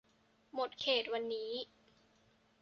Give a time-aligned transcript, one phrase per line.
[0.53, 1.51] หมดเขตวันนี้